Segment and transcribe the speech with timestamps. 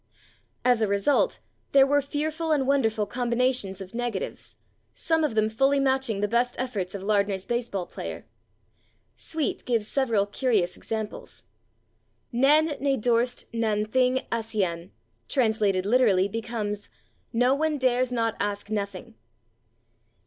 [0.65, 1.37] As a result,
[1.73, 4.55] there were fearful and wonderful combinations of negatives,
[4.95, 8.25] some of them fully matching the best efforts of Lardner's baseball player.
[9.15, 11.43] Sweet [Pg233] gives several curious examples.
[12.33, 14.89] "Nān ne dorste nān thing āscian,"
[15.29, 16.89] translated literally, becomes
[17.31, 19.13] "/no/ one dares /not/ ask /nothing